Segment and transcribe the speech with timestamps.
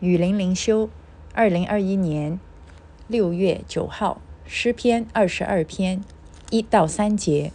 [0.00, 0.88] 雨林灵修，
[1.34, 2.40] 二零二一年
[3.06, 6.02] 六月九号，诗篇二十二篇
[6.48, 7.52] 一到三节。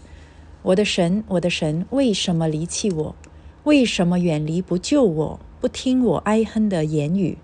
[0.62, 3.16] 我的神，我的神，为什么离弃我？
[3.64, 5.40] 为什么远离不救我？
[5.60, 7.40] 不听我哀哼的言语？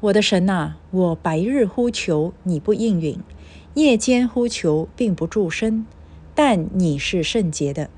[0.00, 3.18] 我的神呐，我白日呼求你不应允，
[3.74, 5.84] 夜间呼求并不助身。
[6.34, 7.90] 但你是圣洁的，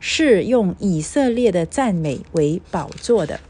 [0.00, 3.40] 是用以色列的赞美为宝座的。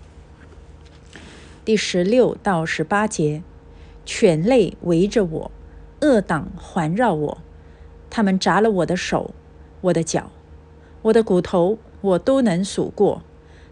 [1.67, 3.43] 第十六到十八节，
[4.05, 5.51] 犬类围着我，
[6.01, 7.39] 恶党环绕我，
[8.09, 9.34] 他们扎了我的手、
[9.80, 10.30] 我的脚、
[11.02, 13.23] 我的骨头，我都能数过。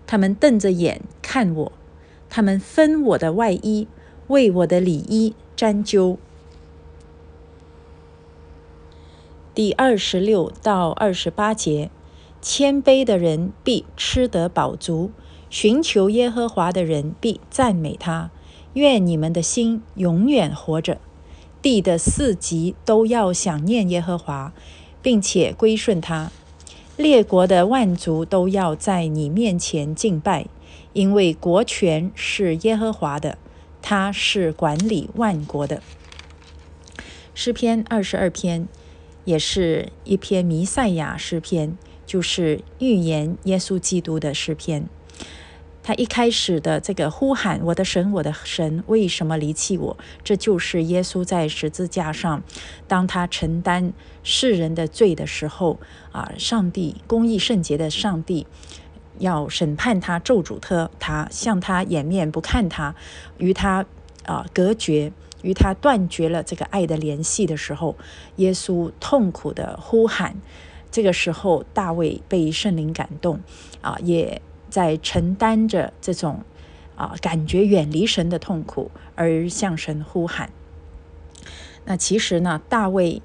[0.08, 1.72] 他们瞪着眼看我，
[2.28, 3.86] 他们分我的外衣，
[4.26, 6.18] 为我的里衣沾揪。
[9.54, 11.92] 第二十六到二十八节，
[12.42, 15.12] 谦卑的人必吃得饱足。
[15.50, 18.30] 寻求耶和华的人必赞美他。
[18.74, 20.98] 愿你们的心永远活着，
[21.62, 24.52] 地的四极都要想念耶和华，
[25.00, 26.32] 并且归顺他。
[26.96, 30.46] 列国的万族都要在你面前敬拜，
[30.92, 33.38] 因为国权是耶和华的，
[33.80, 35.82] 他是管理万国的。
[37.32, 38.68] 诗篇二十二篇，
[39.24, 44.88] 也是一篇弥赛亚诗篇，就是预言耶稣基督的诗篇。
[45.86, 52.42] 他一开始的这个呼喊：“我的神，我的神，为什么离弃我？”这就是耶稣在十字架上，
[52.88, 55.78] 当他承担世人的罪的时候
[56.10, 58.46] 啊，上帝公义圣洁的上帝
[59.18, 62.94] 要审判他，咒诅他，他向他掩面不看他，
[63.36, 63.84] 与他
[64.24, 65.12] 啊隔绝，
[65.42, 67.94] 与他断绝了这个爱的联系的时候，
[68.36, 70.34] 耶稣痛苦的呼喊。
[70.90, 73.40] 这个时候，大卫被圣灵感动
[73.82, 74.40] 啊，也。
[74.74, 76.42] 在承担着这种
[76.96, 80.50] 啊感觉远离神的痛苦，而向神呼喊。
[81.84, 83.22] 那其实呢，大卫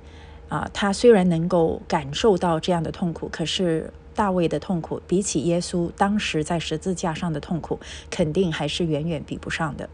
[0.47, 7.79] 啊，他虽然能够感受到这样的痛苦，可是大卫的痛苦比起耶稣当时在十字架上的痛苦，
[8.11, 9.89] 肯定还是远远比不上的。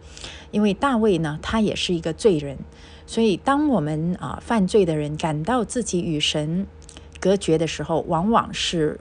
[0.51, 2.57] 因为大卫呢，他也是一个罪人，
[3.07, 6.67] 所以当我们啊犯罪的人感到自己与神
[7.21, 8.99] 隔绝的时候，往往是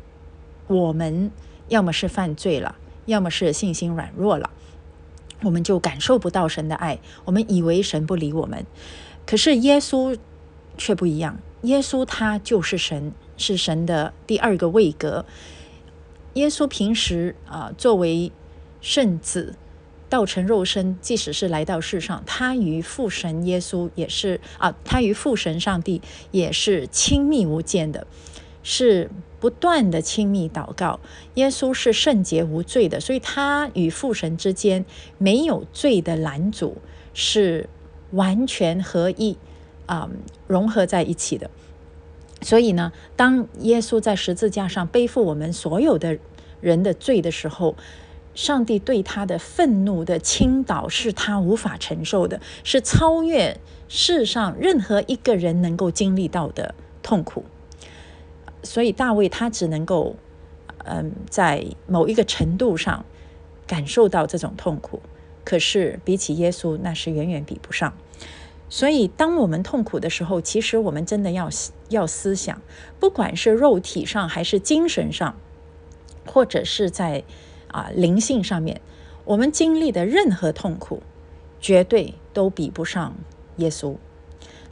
[0.68, 1.32] 我们。
[1.68, 2.76] 要么是犯罪了，
[3.06, 4.50] 要么是信心软弱了，
[5.42, 6.98] 我们就感受不到神的爱。
[7.24, 8.66] 我们以为神不理我们，
[9.26, 10.18] 可是耶稣
[10.76, 11.38] 却不一样。
[11.62, 15.24] 耶稣他就是神，是神的第二个位格。
[16.34, 18.30] 耶稣平时啊，作为
[18.82, 19.56] 圣子，
[20.10, 28.06] 道成肉身，即使是来到世上，他与父神耶稣也是啊，他与父神上帝也是亲密无间的。
[28.62, 29.10] 是
[29.44, 31.00] 不断的亲密祷告，
[31.34, 34.86] 耶稣是圣洁无罪的，所以他与父神之间
[35.18, 36.78] 没有罪的拦阻，
[37.12, 37.68] 是
[38.12, 39.36] 完全合一
[39.84, 40.08] 啊，
[40.46, 41.50] 融合在一起的。
[42.40, 46.16] 所以呢，当耶稣在十字架上背负我们所有的
[46.62, 47.76] 人的罪的时候，
[48.34, 57.44] 上帝对他的愤怒的倾倒是他无法承受的，是超越世上任何一个人能够经历到的痛苦。
[58.64, 60.16] 所以大卫他只能够，
[60.78, 63.04] 嗯，在某一个程度上
[63.66, 65.00] 感受到这种痛苦，
[65.44, 67.92] 可是比起耶稣，那是远远比不上。
[68.70, 71.48] 所以当我们痛苦的时候，其实我们真的要
[71.90, 72.60] 要思想，
[72.98, 75.36] 不管是肉体上还是精神上，
[76.26, 77.22] 或者是在
[77.68, 78.80] 啊灵性上面，
[79.24, 81.02] 我们经历的任何痛苦，
[81.60, 83.14] 绝对都比不上
[83.58, 83.96] 耶稣。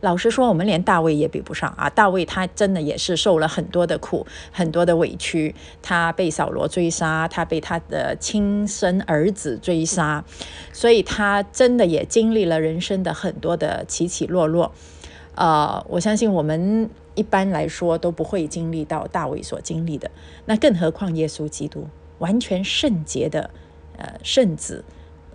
[0.02, 1.88] 老实说，我们连大卫也比不上啊！
[1.88, 5.54] 大卫他真的也是受了很多的苦，很多的委屈。
[5.80, 10.24] 他被扫罗追杀，他被他的亲生儿子追杀，
[10.72, 14.72] 所以他真的也经历了人生的很多的起起落落。
[15.36, 20.10] 呃，我相信我们一般来说都不会经历到大卫所经历的。
[20.46, 21.86] 那更何况耶稣基督，
[22.18, 23.50] 完全圣洁的
[23.96, 24.84] 呃圣子，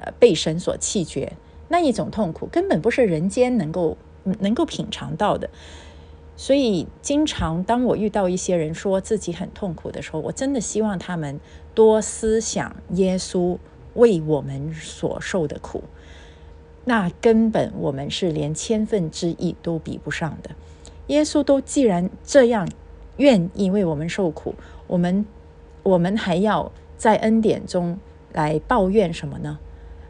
[0.02, 1.32] 呃被神所弃绝，
[1.70, 3.98] 那一种痛苦根本不是人间能够。
[4.40, 5.50] 能够品尝到的，
[6.36, 11.40] 所以经常当我遇到一些人说自己很痛苦的时候，我真的希望他们
[11.74, 13.58] 多思想耶稣
[13.96, 15.84] 为我们所受的苦，
[16.86, 20.52] 那根本我们是连千分之一都比不上的。
[21.08, 22.68] 耶稣都既然这样
[23.18, 24.54] 愿意为我们受苦，
[24.88, 25.26] 我们
[25.84, 27.98] 我们还要在恩典中
[28.34, 29.58] 来抱怨什么呢？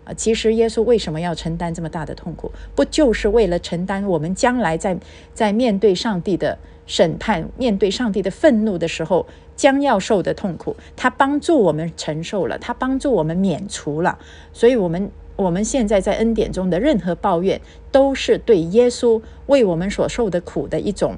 [0.08, 2.50] 啊，其实耶稣为什么要承担这么大的痛苦？
[2.74, 4.98] 不就是为了承担我们将来在
[5.34, 9.28] 在面对上帝的审判、面对上帝的愤怒的时候
[9.58, 10.78] 将要受的痛苦？
[10.96, 14.18] 他帮助我们承受了，他帮助我们免除了，
[14.54, 17.60] 所以我们我们现在在恩典中的任何抱怨，
[17.92, 21.18] 都是对耶稣为我们所受的苦的一种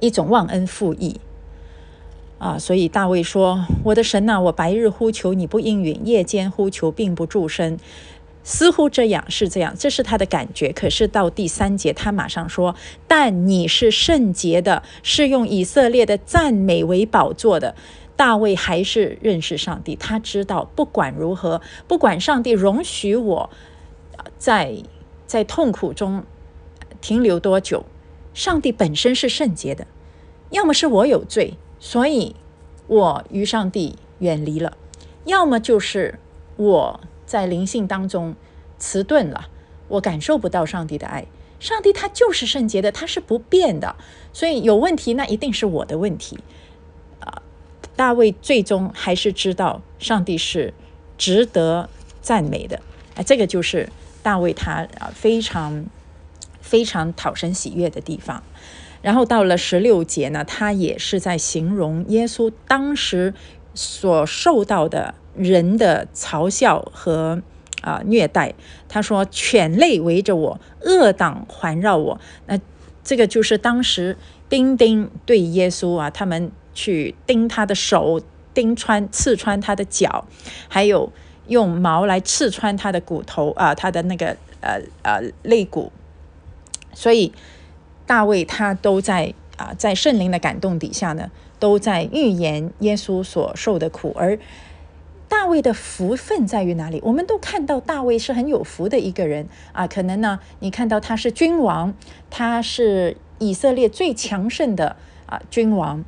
[0.00, 1.20] 一种忘恩负义
[2.42, 2.58] 啊！
[2.58, 7.78] 所以大卫说：“我的神呐，我白日呼求你不应允，夜间呼求并不助声。”
[8.42, 10.72] 似乎这样是这样，这是他的感觉。
[10.72, 12.74] 可是到第三节，他马上说
[13.06, 17.76] ：“但你是圣洁的，是用以色列的赞美为宝座的。”
[18.16, 23.50] 大卫还是认识上帝，他知道不管如何，不管上帝容许我
[24.36, 24.76] 在
[25.26, 26.24] 在痛苦中
[27.00, 27.84] 停留多久，
[28.34, 29.86] 上帝本身是圣洁的。
[30.50, 32.36] 要么是我有罪，所以
[32.86, 34.70] 我与上帝远离了；
[35.26, 36.20] 要么就是
[36.56, 37.00] 我。
[37.24, 38.36] 在灵性当中
[38.78, 39.48] 迟钝了，
[39.88, 41.24] 我感受不到上帝的爱。
[41.58, 43.96] 上帝他就是圣洁的，他是不变的，
[44.34, 46.38] 所以有问题那一定是我的问题。
[47.20, 47.40] 啊，
[47.96, 50.74] 大卫最终还是知道上帝是
[51.16, 51.88] 值得
[52.20, 52.82] 赞美的。
[53.14, 53.88] 哎，这个就是
[54.22, 55.86] 大卫他啊非常
[56.72, 58.42] 非常讨生喜悦的地方。
[59.02, 63.34] 然后到了十六节呢，他也是在形容耶稣当时
[63.74, 65.14] 所受到的。
[65.34, 67.40] 人的嘲笑和
[67.80, 68.52] 啊虐待，
[68.86, 72.20] 他说犬类围着我，恶党环绕我。
[72.46, 72.60] 那
[73.02, 74.18] 这个就是当时
[74.50, 78.20] 丁丁对耶稣啊，他们去钉他的手，
[78.52, 80.26] 钉穿、刺穿他的脚，
[80.68, 81.10] 还有
[81.48, 85.90] 用矛来刺穿他的骨头啊，他的那个呃呃肋骨。
[86.94, 87.32] 所以
[88.06, 94.38] 大卫他都在啊，在圣灵的感动底下呢，都在预言耶稣所受的苦，而。
[95.28, 97.00] 大卫的福分在于哪里？
[97.02, 99.86] 我们都看到大卫是很有福的一个人啊。
[99.86, 101.94] 可能呢，你看到他是君王，
[102.28, 106.04] 他是以色列最强盛的啊君王，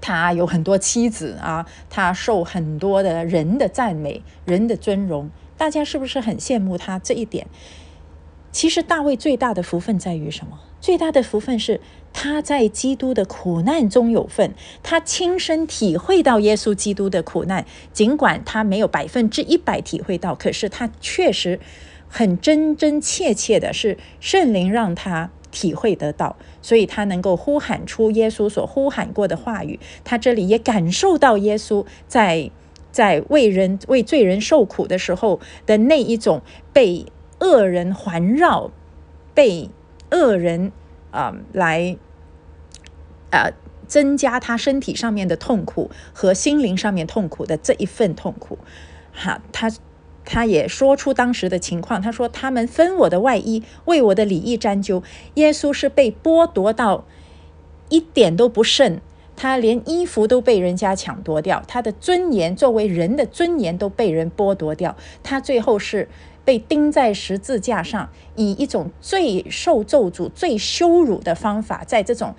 [0.00, 5.28] 他有很多妻子啊，他受很多的人的赞美，人的尊荣。
[5.58, 7.46] 大家是不是很羡慕他这一点？
[8.54, 10.60] 其实大卫最大的福分在于什么？
[10.80, 11.80] 最大的福分是
[12.12, 21.58] 他在基督的苦难中有份，他亲身体会到耶稣基督的苦难，尽管他没有百分之一百体会到，可是他确实
[22.06, 29.80] 很真真切切的是圣灵让他体会得到，所以他能够呼喊出耶稣所呼喊过的话语。
[30.04, 32.48] 他这里也感受到耶稣在
[32.92, 36.40] 在为人为罪人受苦的时候的那一种
[36.72, 37.06] 被
[37.40, 38.70] 恶人环绕，
[39.34, 39.70] 被。
[40.10, 40.70] 恶人
[41.10, 41.96] 啊，来
[43.30, 43.52] 呃
[43.88, 48.58] 增加他身体上面的痛苦和心灵上面痛苦的这一份痛苦，
[49.12, 49.72] 哈，他
[50.24, 55.02] 他也说出当时的情况，他说他们分我的外衣，为我的礼仪沾灸。
[55.34, 57.04] 耶稣是被剥夺到
[57.88, 59.00] 一点都不剩，
[59.36, 66.08] 他连衣服都被人家抢夺掉，他的尊严作为人的尊严都被人剥夺掉，他最后是。
[66.46, 72.34] 被钉在十字架上，以一种最受咒诅、最羞辱的方法，在这种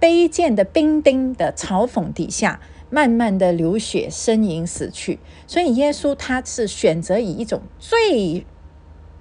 [0.00, 2.58] 卑贱的兵丁的嘲讽底下，
[2.88, 5.18] 慢慢的流血呻吟死去。
[5.46, 8.46] 所以耶稣他是选择以一种最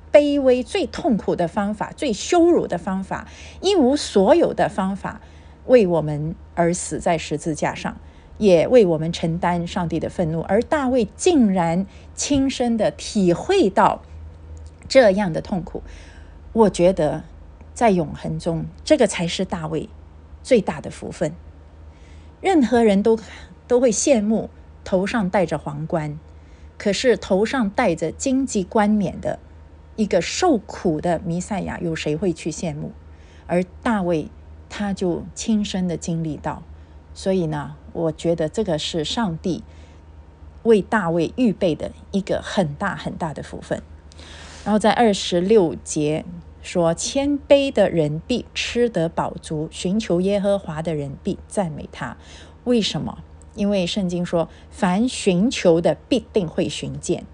[0.09, 3.27] 卑微、最痛苦的方法、最羞辱的方法、
[3.59, 5.19] 一无所有的方法，
[5.65, 7.97] 为我们而死在十字架上，
[8.37, 10.41] 也为我们承担上帝的愤怒。
[10.41, 14.01] 而大卫竟然亲身的体会到。
[14.89, 15.83] 这样的痛苦，
[16.51, 17.23] 我觉得
[17.75, 19.87] 在永恒中，这个才是大卫
[20.41, 21.31] 最大的福分。
[22.41, 23.19] 任何人都
[23.67, 24.49] 都会羡慕
[24.83, 26.19] 头上戴着皇冠，
[26.79, 29.37] 可是头上戴着荆棘冠冕的
[29.95, 32.91] 一个受苦的弥赛亚，有谁会去羡慕？
[33.45, 34.27] 而大卫
[34.69, 36.63] 他就亲身的经历到，
[37.13, 39.63] 所以呢，我觉得这个是上帝
[40.63, 43.81] 为大卫预备的一个很大很大的福分。
[44.63, 46.23] 然后在二十六节
[46.61, 52.17] 说：“谦卑的人必吃得饱足，寻求耶和华的人必赞美他。
[52.65, 53.19] 为什么？
[53.55, 57.25] 因为圣经说，凡寻求的必定会寻见。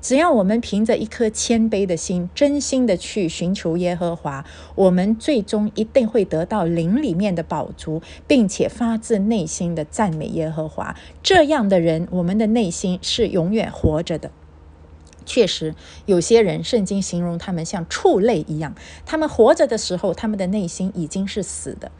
[0.00, 10.94] 只要我们凭着一颗谦卑的心，真心的去寻求耶和华，我们最终一定会得到灵里面的宝足，并且发自内心的赞美耶和华。
[11.22, 14.30] 这样的人，我们的内心是永远活着的。”
[15.24, 18.74] 确实，有些人圣经形容他们像畜类一样，
[19.06, 21.90] 他们活着的时候，他们的内心已经是死的，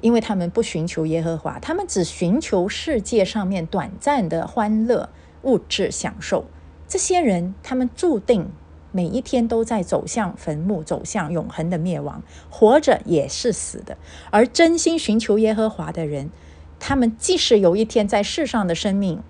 [0.00, 5.08] 因为他们不寻求耶和华，他们只寻求世界上面短暂的欢乐、
[5.42, 6.44] 物质享受。
[6.88, 8.48] 这些人，他们注定
[8.92, 13.96] 每一天都在走向坟墓，走向永恒的灭亡，活着也是死的。
[14.30, 16.30] 而真心寻求耶和华的人，
[16.78, 19.22] 他们即使有一天在世上的生命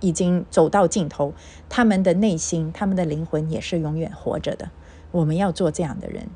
[0.00, 1.32] 已经走到尽头，
[1.68, 4.70] 他们的内心、他们的灵魂也是永远活着的。
[5.12, 6.26] 我们要做这样的人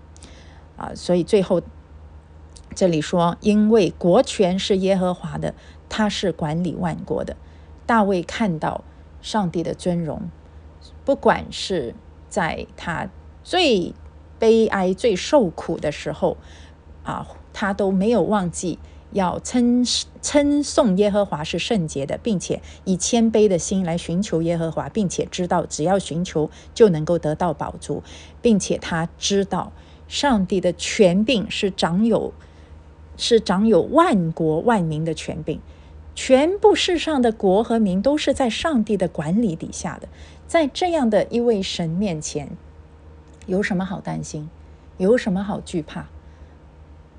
[0.76, 0.92] 啊！
[0.94, 1.60] 所以最后
[2.75, 5.55] 这里说，因为国权是耶和华的，
[5.89, 7.37] 他是管理万国的。
[7.87, 8.85] 大卫看到
[9.21, 10.31] 上帝的尊荣，
[11.05, 11.95] 不管是
[12.29, 13.11] 在他
[13.43, 13.93] 最
[14.39, 16.37] 悲哀、最受苦的时候
[17.03, 18.79] 啊，他都没有忘记。
[19.12, 19.85] 要称
[20.23, 28.05] 称颂耶和华是圣洁的，并且以谦卑的心来寻求耶和华，并且知道只要寻求就能够得到宝足，
[28.41, 29.73] 并且他知道
[30.07, 32.33] 上帝的权柄是掌有
[33.21, 35.61] 是掌有万国万民的权柄，
[36.17, 40.09] 全部世上的国和民都是在上帝的管理底下的。
[40.49, 42.50] 在这样的一位神面前，
[43.47, 44.50] 有什么好担心？
[44.99, 46.07] 有什么好惧怕？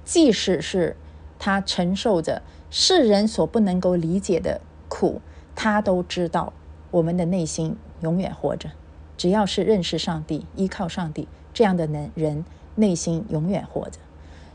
[0.03, 0.97] 即使是。
[1.43, 5.19] 他承受着世人所不能够理解的苦，
[5.55, 6.53] 他都知道
[6.91, 8.69] 我们的内心永远活着。
[9.17, 13.97] 只要是认识上帝、依靠上帝这样的人，人内心永远活着。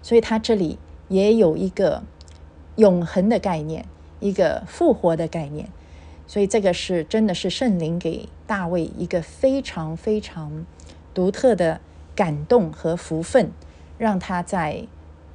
[0.00, 2.02] 所以他这里也有一个
[2.76, 3.84] 永恒的概念，
[4.20, 5.68] 一个复活的概念。
[6.26, 10.66] 所以这个是真的是圣灵给大卫一个非常非常
[11.14, 11.80] 独特的
[12.14, 13.50] 感动和福分，
[13.98, 14.86] 让他在。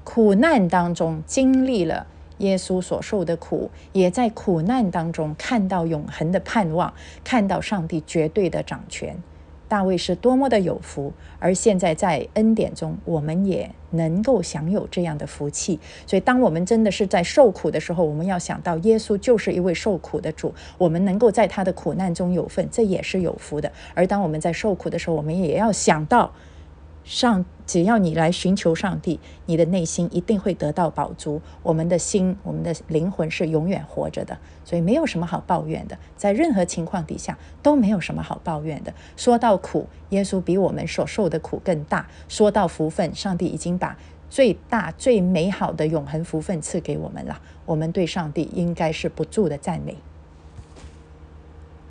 [0.03, 2.07] 苦难当中经历了
[2.39, 6.91] 耶稣所受的苦，也在苦难当中看到永恒的盼望，
[7.23, 9.15] 看到上帝绝对的掌权。
[9.71, 15.79] 大卫是多么的有福，而现在在恩典中，我们也能够享有这样的福气。
[16.05, 23.71] 所以，当我们真的是在受苦的时候，我们要想到耶稣就是一位受苦的主，我们能够在他的苦难中有份，这也是有福的。
[23.93, 26.33] 而当我们在受苦的时候，我们也要想到。
[27.03, 31.41] 上，只要你来寻求上帝，你的内心一定会得到宝足。
[31.63, 35.97] 我们的心，我们的灵魂是永远活着的，所以没有什么好抱怨的。
[36.15, 38.93] 在任何情况底下都没有什么好抱怨的。
[39.17, 43.97] 说到苦，耶稣比我们所受的苦更大；说到福分，上帝已经把
[44.29, 47.41] 最大、最美好的永恒福分赐给我们了。
[47.65, 49.97] 我们对上帝应该是不住的赞美。